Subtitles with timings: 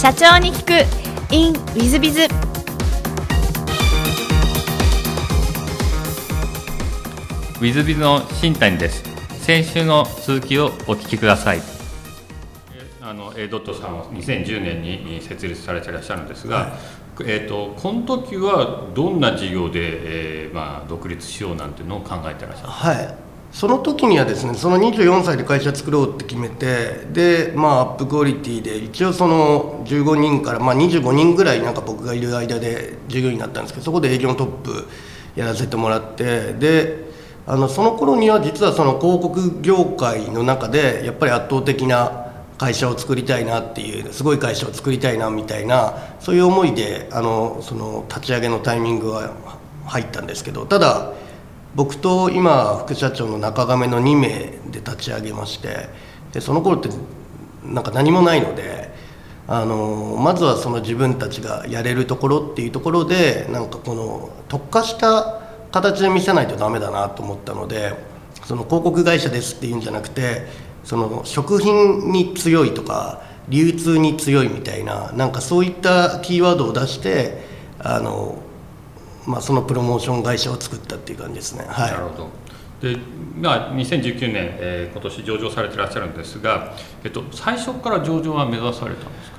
[0.00, 1.34] 社長に聞く。
[1.34, 9.02] In ウィズビズウィズビズの新谷です。
[9.40, 11.62] 先週の続きをお聞きください。
[13.02, 16.72] あの A ドットさんは2010年に設立されていらっしゃるんですが、はい、
[17.26, 34.86] えーと、この時はどんな事業で、えーまあ、独立しようなんていうのを考えてらっしゃるはいその時にはですねその24歳で会社作ろうって決めてでまあアップクオリティで一応その15人から、まあ、25人ぐらいなんか僕がいる間で従業員になったんですけどそこで営業のトップ
[35.34, 37.08] やらせてもらってで
[37.46, 42.26] あのその頃には実はその広告業界の中でやっぱり圧倒的な
[42.58, 49.32] 会社を作りたいなっていうすごい会社を作りたいなみたいなそういう思いであのその立ち上げのタイミングは
[49.86, 51.12] 入ったんですけどただ
[51.78, 54.28] 僕と今副社長の中亀の2名
[54.68, 55.88] で立ち上げまして
[56.32, 56.88] でその頃って
[57.64, 58.92] なんか何もないので
[59.46, 65.40] あのまずはその自分たちがやれるところっていうところでなんかこの特化した
[65.70, 67.94] 形で見せないとダメだなと思ったので
[68.44, 70.46] その広告会社ですっていうんじゃなくて
[70.82, 77.46] その食品に強いとか流通に強いみたいななんかそういったキーワードを出して
[77.78, 78.42] あの、
[79.28, 81.64] まあ、そのプロモーション会社を作ったっていう感じですね。
[81.68, 82.28] はい、なるほど。
[82.80, 82.96] で
[83.40, 89.38] まあ、2019年、えー、今年上場されてらっしゃるんですが、えっと、最初から上場は目指されたんですか？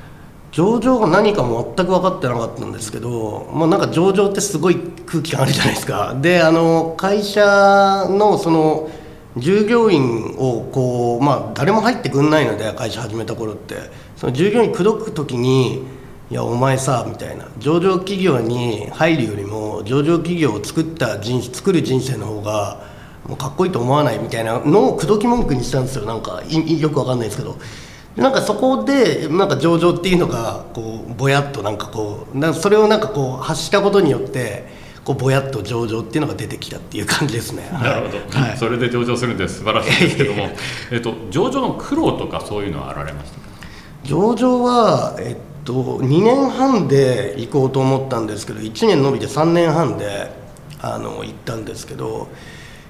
[0.52, 6.16] 上場が何かも全く分かってなかったんですけど、まあ、なんか上場ってすごい空気感あるじゃないですか。
[6.22, 8.90] であの会社のその
[9.38, 14.10] 従業員をこう、まあ、誰も入ってくんないので会社始めた頃って。
[14.18, 15.82] その従業員口説く時に
[16.32, 17.46] 「いやお前さ」みたいな。
[17.58, 22.82] 上場企業に入るよりも上場企業を作った人作る人生の方が
[23.28, 26.06] もうかっこいいと思わないみたいなのを口説き文句にしたんですよ。
[26.06, 27.58] なんかよくわかんないですけど。
[28.16, 34.68] なんかそこでなんか上場っていうのがこうぼやっとなんかこうなそれをなんかこう発したことによって
[35.06, 37.70] こうぼやっと上場っていうのが出てきたっていう感じですね。
[37.72, 40.50] なるほど、はい、それで上場するんで素晴らしいですけども、
[40.92, 43.46] えっと上場の苦労とかそういうのはあられましたか？
[44.04, 50.32] 上場はえっと2年半で行こうと思ったんですけど1年延びて3年半で
[50.82, 52.28] あの行ったんですけど。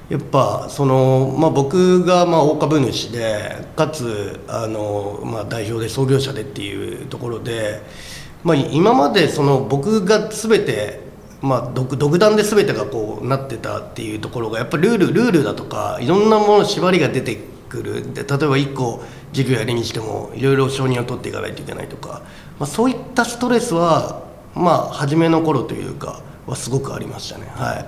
[0.10, 7.82] やっぱその、まあ、僕がまあ大株主でかつあの、まあ、代表で創業者でっていうところで、
[8.44, 11.00] まあ、今までその僕が全て、
[11.42, 17.38] まあ、独独断で全てがこうなってたっていうところがやっぱルールルールだとかいろんなもの縛りが出て
[17.70, 22.24] くるで例えば1個事業やりにしてもいろいろ承認を取っていかないといけないとか、
[22.60, 24.24] まあ、そういったストレスは
[24.56, 27.46] まあ初めの頃というかはすごくありましたね。
[27.56, 27.86] はい。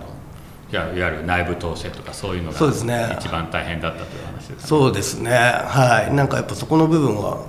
[0.74, 3.18] いわゆる内部統制とかそういうのがそうですね。
[3.20, 5.32] 一番大変だったという話です、ね、そうですね。
[5.32, 6.14] はい。
[6.14, 7.44] なんかやっぱそこの部分は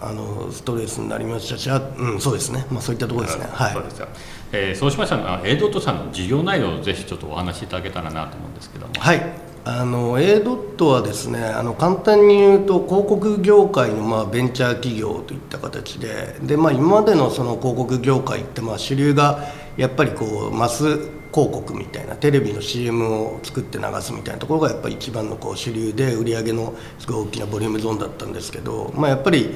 [0.00, 2.66] あのストレスになりましたしうんそうですね。
[2.70, 3.46] まあそういったところですね。
[3.50, 3.72] はい。
[3.72, 4.08] そうですよ、
[4.52, 8.92] えー、そうしましたら A ドットさんの事業内容をぜひちょっとお話しいただけたらなと思うんですけども。
[8.96, 19.44] はいあの A ドットはですねあの簡単に言うと広告業界のまあベンチャー企業といった形でで、まあ、今までのその広告業界ってまあ主流が
[19.76, 20.84] やっぱりこうマス
[21.32, 29.54] 広告みたいなテレビの CM を作って流すみたいなところがやっぱり一番のこう主流で売り上げのすごい大きなボリュームゾーンだったんですけど、まあ、やっぱり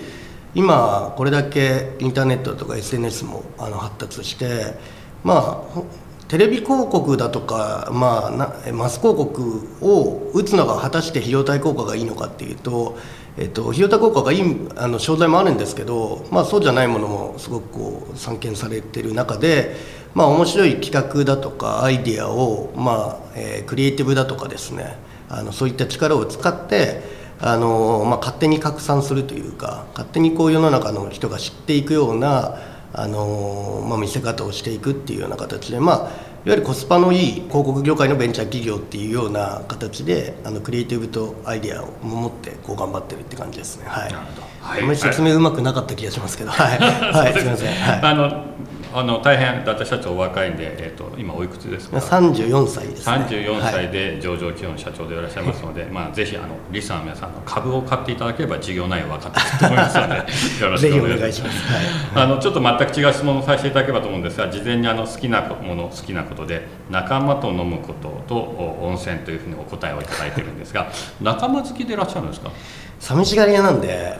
[0.55, 4.75] 今これだけインターネットとか SNS もあの発達して
[5.23, 5.83] まあ
[6.29, 12.99] テレビ広告だとか、まあ、なマス広告を打つのが果たして費用対効果がいいのかっていうと、
[13.39, 19.77] えっと、費用対効果がいいあの商材もあるんですけど、まあ、そうじゃないものもすごくこう散見されてる中で
[20.17, 24.97] まあ、面白い企画だとかアイデアを、まあえー、クリエイティブだとかですね
[25.29, 27.03] あのそういった力を使って
[27.39, 32.57] あの、まあ、勝手に拡散するというか勝手にこう世の中の人が知っていくような
[32.97, 36.11] あの、まあ、見せ方をしていくっていうような形で、まあ、いわ
[36.55, 43.87] ゆるコスパのいい広告業界のベンチャー企業っていうような形であのクリエイティブとアイデアを持ってこう頑張ってるって感じですね。
[43.87, 47.75] はい、はい、説明うまくなかった気がしますけど、はい、はい、 すみません。
[47.75, 48.45] はい、あの
[48.95, 60.15] あの大変伊達社長お若いんで、えーと、今おいくつですか？34歳です、ね、34歳で上場企業の社長でいらっしゃいますので、はい、まあ、ぜひあのリスナーの皆さんの株を買っていただければ事業内容分かってくると思いますので
[60.65, 68.35] よろしくお願いします、はい、あのちょっと全く違う質問をさせていただければと思うんですが事前にあの好きなもの好きなことで仲間と飲むことと
[68.83, 70.89] 温泉というふうにお答えをいただいてるんですが
[71.21, 72.51] 仲間好きでいらっしゃるんですか？
[72.99, 74.17] 寂しがり屋なんで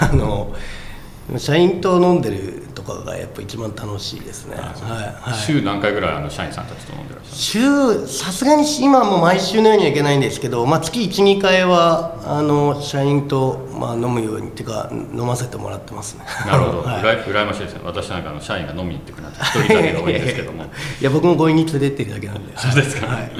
[0.00, 0.54] あの
[1.38, 16.24] 社員と飲んでるとかがやっぱ一番楽しいですね、はいはい、週何回ぐらいあの社員さんたちと飲んでらっしゃる週さすがに今も毎週のようにはいけないんですけど、まあ、月12回はあの社員と、まあ、飲むようにっていうか飲ませてもらってますね。
[16.46, 17.80] なるほど、 はい、うら羨ましいですね。
[17.84, 22.56] 私なんかの社員が飲みに行ってくるなんて一人だけが多いですけどもいや僕も強引に連れてってるだけなんで。
[22.58, 23.30] そうですか、はいはい。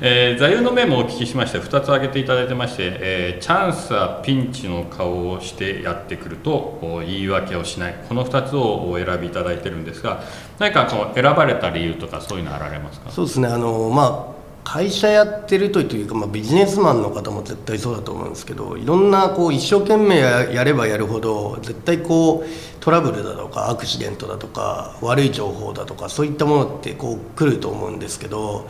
[0.00, 7.94] えー、座右の銘もお聞きしまして2つ挙げていただいてまして、えー、チャンスはピンチの顔をしてやってくると言い訳をしない。
[8.08, 10.22] この2つをお選びいただいてるんですが
[10.58, 13.10] 何かこう選ばれた理由とかそういうのあられますか？
[13.10, 13.48] そうですね。
[13.48, 28.68] あの、まあ会社やってるというか、まあ、ビジネスマンの方も絶対そうだと思うんですけどいろんなこう一生懸命やればやるほど絶対こうトラブルだとかアクシデントだとか悪い情報だとかそういったものってこう来ると思うんですけど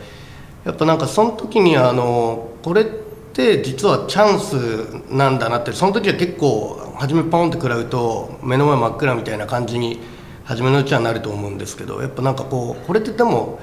[0.65, 9.99] やっぱなんかその時にあのこれって実はチャンスなんだなってその時は結構初めポンって食らうと目の前真っ暗みたいな感じに
[10.45, 13.59] 初めのうちはなると思うんですけどやっぱなんかこうこれってでも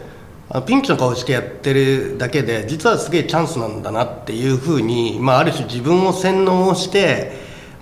[0.67, 7.33] ピンチの顔してやってるだけで実はすげえチャンスなんだなっていうふうに、まあ、ある種自分を洗脳して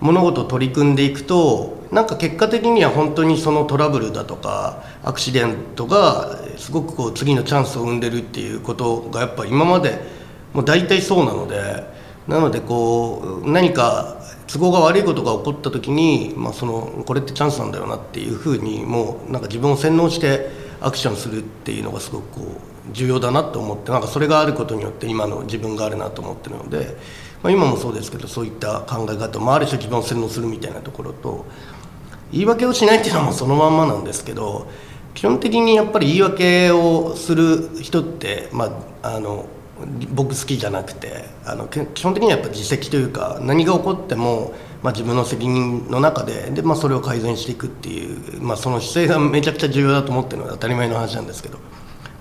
[0.00, 9.98] 物事を取り組んでいくとなんか結果的には本当にそのトラブルだとかアクシデントがすごくこう次のチャンスを生んでるっていうことがやっぱ今まで
[10.52, 11.82] もう大体そうなので
[12.28, 14.17] なのでこう何か
[14.48, 20.50] 都合が悪いことが起こった時に、まあ、そのこれってチャンスなんだよなっていうふうにもうなんか自分を洗脳して
[20.80, 26.96] アクションするっていうのがすごくこう重要だなと思ってなんかそれがあることによって今の自分があるなと思ってるので、
[27.42, 31.44] まあ、今もそうですけどそういった考え方もある種自分を洗脳するみたいなところと
[32.32, 34.66] 言い訳をしないっていうのはもうそのまんまなんですけど
[35.14, 38.66] 基本的にやっぱり言い訳をする人って、ま
[39.02, 39.46] あ、あの
[40.10, 44.52] 僕好きじゃなくてあの基本的にはやっぱ自責というか何が起こっても、
[44.82, 51.58] まあ、自分の責任の中でで、まあ、それを改善していくっていう、まあ、その姿勢がめちゃくちゃ重要だと思ってるのは当たり前の話なんですけど、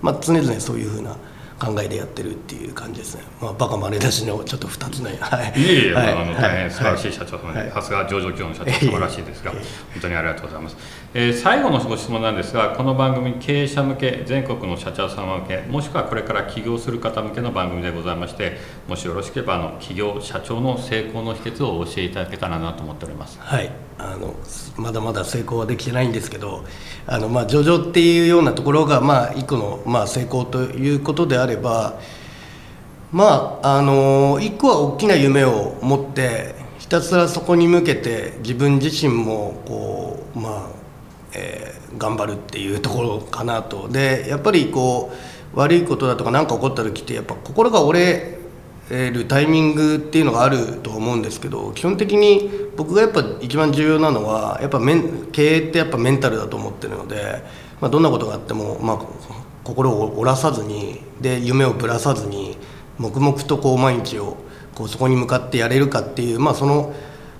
[0.02, 1.16] まあ、常々そういうふうな
[1.58, 9.60] 考えでやってるっていう感じですね、まあ、バカ丸出しのちょっと2つの、はい、いえいえ、はい、あの大変素晴らしい社長様で、さすが上場企業の社長素晴らしいですが、本
[10.02, 10.76] 当にありがとうございます、
[11.14, 18.56] えー、最後のご質問なんですがこの番組経営者向け全国の社長様向けもしくはこれから起業する方向けの番組でございまして
[18.86, 23.38] もしよろしければあの企業社長の成功の秘訣をお教えいただけたらなと思っております。
[23.40, 24.34] はいあの
[24.76, 26.64] まだまだ成功はできてないんですけど
[27.06, 31.98] あの、まあ、上場っていうようなところが、まあ、一個の、まあ、成功ということであれば
[33.10, 40.68] まああの一個は大きな夢を持ってひたすらそこに向けて自分自身もこうまあ、
[41.34, 43.88] えー、頑張るっていうところかなと。
[43.88, 45.10] でやっぱりこ
[45.54, 48.37] う悪いことだとか何か起こった時ってやっぱ心が折れ
[48.90, 54.80] るタイミングっていうのがあると思うんですけど基本的に僕がやっぱ一番重要なのはやっぱ
[55.32, 57.42] 経営ってやっぱメンタルだと思ってるので、
[57.80, 58.98] まあ、どんなことがあっても、まあ、
[59.64, 62.56] 心を折らさずにで夢をぶらさずに
[62.98, 64.36] 黙々とこう毎日を
[64.74, 66.94] こうそこに向かってやれるかっていう、まあ、その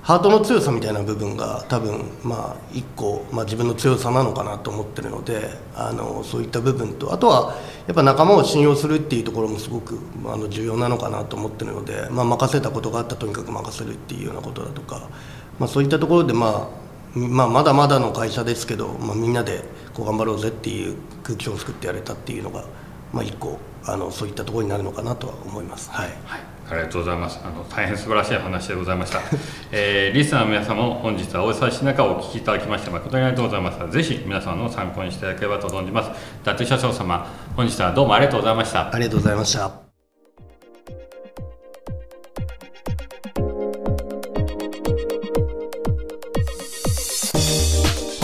[0.08, 7.54] ハートの強さみたいな部分が多分まあ一個、まあ、自分の強さなのかなと思ってるのであのそういった部分とあとは
[7.86, 15.10] やっぱ仲間を信用するっていうところもすごくあの重要なのかなと思ってるので、まあ、任せたことがあったらとにかく任せるっていうようなことだとか、
[15.58, 16.70] まあ、そういったところで、ま
[17.14, 19.62] あ、まあまだまだの会社ですけど、まあ、みんなで
[19.92, 22.64] こう頑張ろうぜっていう空気を作ってやれたっていうのが、
[23.12, 25.90] まあ、一個あのそういったところになるのかなとは思います。
[25.90, 27.40] はい、はいありがとうございます。
[27.44, 29.20] あの大変素晴らしい話でございました。
[29.72, 33.92] えー、リスナーの皆様も本日はお忙しい中お聞きいただきまして誠にありがとうございます。
[33.92, 36.10] ぜひ皆様の参考にしていただければと存じます。
[36.42, 38.94] 伊達社長様、本日はどうもありがとうございました。
[38.94, 39.87] ありがとうございました。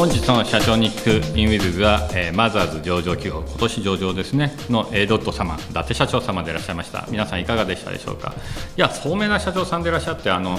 [0.05, 7.07] 本日の社長ニックインウィズズは、えー、マザーズ上場企業今年上場ですねの A ドット様伊達社長様でいらっしゃいました。
[7.11, 8.35] 皆さんいかがでしたでしょうか？
[8.77, 10.59] いや聡明な社長さんでいらっしゃってあの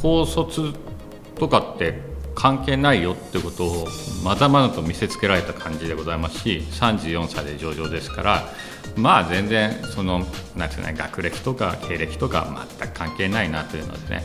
[0.00, 0.72] 高卒
[1.34, 2.00] とかって
[2.36, 3.88] 関係ないよってことを
[4.22, 8.44] まざまざと見せつけられた感じでございますし34歳で上場ですから
[8.94, 10.20] まあ全然その
[10.54, 14.22] なんていうの学歴とか経歴とか全く関係ないなというのですね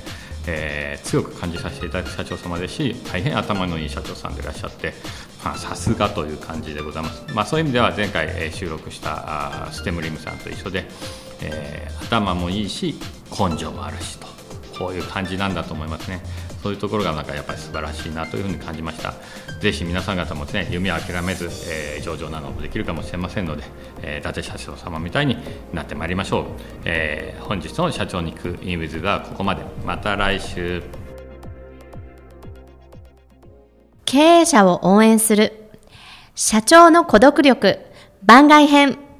[0.47, 4.93] えー、強く感じさせていただく社長様ですし大変頭のいい社長さんでいらっしゃって
[5.41, 10.85] さすがという感じでございます、まあ、そういう意味では前回、え、収録したステムリムさんと一緒で、
[11.41, 12.95] えー、頭もいいし
[13.31, 14.30] 根性もあるしと。
[14.77, 16.21] こういう感じなんだと思いますね。
[16.61, 19.13] そういうところがなんかやっぱり素晴らしいなというふうに感じました。
[19.59, 23.63] ぜひ皆さん方もですね夢を諦めず、えー、上場などもできるかもしれませんので、
[24.01, 25.37] えー、伊達社長様みたいに
[25.73, 26.45] なってまいりましょう、
[26.85, 29.61] えー、本日の社長に行くインウィズはここまで。
[29.85, 30.83] また来週。
[34.05, 35.53] 経営者を応援する。
[36.35, 37.79] 社長の孤独力
[38.23, 39.10] 番外編。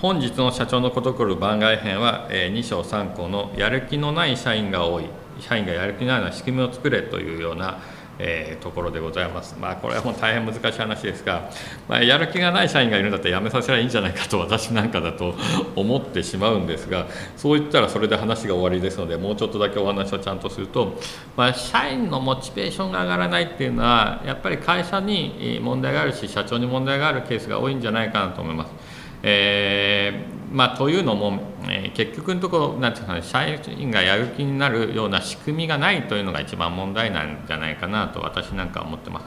[0.00, 5.04] 本日の社長の孤独力番外編は、えー、2章3項のやる気のない社員が多い
[5.40, 7.78] 社員がやる気のないような仕組みを作れというような
[8.18, 9.56] えー、ところでございます。
[9.58, 11.50] まあ、これはもう大変難しい話ですが、
[11.88, 15.34] まあ、やる気がない社員がいるんだったら辞めさせればいいんじゃないかと私なんかだと
[15.74, 20.96] 思ってしまうんですがそう言ったらそれで話が終わりですのでもうちょっとだけお話をちゃんとすると、
[21.36, 29.03] まあ、社員のモチベーションが上がらないっていうのはやっぱり会社に問題があるし社長に問題があるケースが多いんじゃないかなと思います。
[29.26, 39.26] えーまあ、というのも、えー、結局のところなんていうか、社員がやる気になるような仕組みがないというのが一番問題なんじゃないかなと私なんかは思ってます。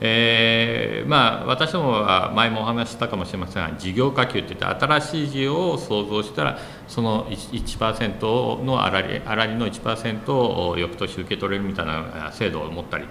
[0.00, 13.06] えー、まあ、私どもは前もお話したかもしれませんが事業化給といって新しい事業を創造したらその 1%, 1の粗利の1%を翌年受け取れるみたいな制度を持ったり。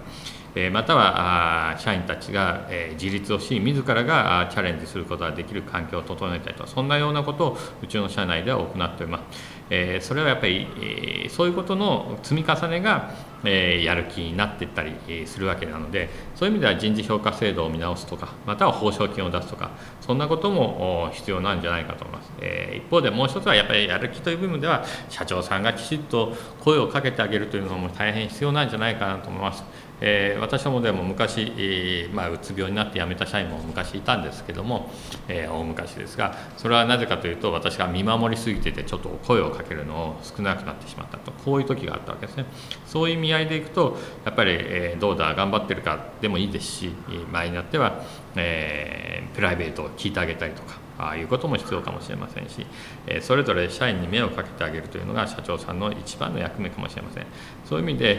[0.72, 10.02] または社員たちが自立をし自らがチャレンジすることができる環境を整えたりとそんなようなことをうちの社内では行っております。
[10.02, 13.12] それはやっぱりそういうことの積み重ねが
[13.44, 14.96] やる気になっていったり
[15.28, 22.32] するわけなのでそういう意味では人事評価制度を見直すとかまたは報奨金を出すとかそんなことも必要なんじゃないかと思います。
[22.76, 29.64] 一方でもう一つはやっぱりやる気という部分では社長さんがきちっと声をかけてあげるというのも大変必要なんじゃないかなと思います。
[30.02, 34.92] え、私どもでも昔、まあ、うつ病になって辞めた社員も昔いたんですけども、
[35.28, 41.32] えー、大昔ですがそれはなぜかというと私が見守りすぎててちょっと声をかけるのを少なくなってしまったと。
[41.32, 42.46] こういう時があったわけですね。
[42.86, 46.92] そういう意合いでいくとやっぱり、えどうだ頑張ってるかでもいいですし
[47.32, 48.04] 場合によっては、
[48.36, 52.66] えプライベートを聞いてあげたりとかああいうことも必要かもしれませんし、
[53.08, 57.26] えそれぞれ社員に目をかけてあげるというのが社長さんの一番の役目かもしれません。
[57.66, 58.16] そういう意味で、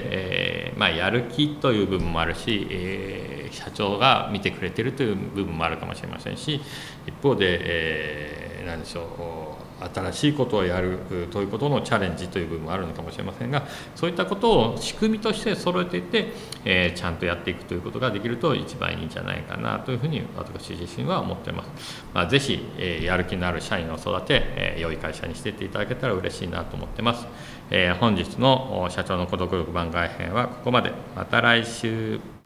[0.68, 6.60] えー、まあ、やる気という部分もあるし、えー、社長が見てくれてるという部分もあるかもしれませんし
[7.06, 10.99] 一方で、えー、何でしょう新しいことをやる
[11.30, 16.33] ということのチャレンジという部分もあるのかもしれませんがそういったことを仕組みとして揃えていって、
[16.64, 22.04] えー、ちゃんとやっていくということができると一番いいんじゃないかなというふうに私自身は思ってます。
[22.14, 27.26] まあ、ぜひ、えー、やる気のある社員を育て、えー、良い会社にしていっていただけたら嬉しいなと思ってます。
[27.71, 30.92] えー、本日の社長の孤独力番外編はここまで。
[31.14, 32.45] また来週。